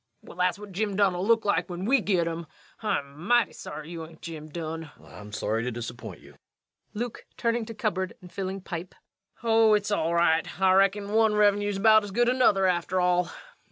[0.23, 2.47] Well, that's what Jim Dunn'll look like when we git 'im.
[2.81, 4.89] I'm mighty sorry you hain't Jim Dunn.
[4.97, 5.15] REVENUE.
[5.15, 6.39] I'm sorry to disappoint you.
[6.95, 7.27] LUKE.
[7.37, 8.95] [Turning to cupboard and filling pipe.]
[9.43, 10.59] Oh, it's all right.
[10.59, 13.29] I reckon one Revenue's about as good as another, after all.